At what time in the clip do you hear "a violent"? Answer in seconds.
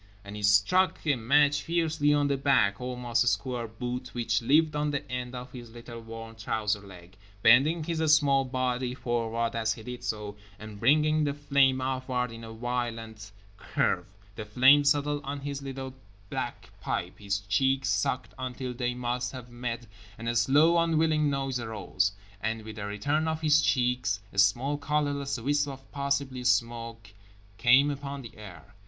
12.43-13.31